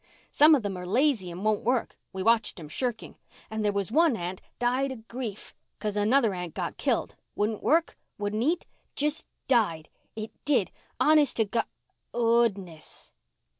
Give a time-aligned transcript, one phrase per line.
[0.31, 1.95] Some of 'em are lazy and won't work.
[2.11, 3.17] We watched 'em shirking.
[3.51, 9.27] And there was one ant died of grief 'cause another ant got killed—wouldn't work—wouldn't eat—just
[9.47, 13.11] died—it did, honest to Go—oodness."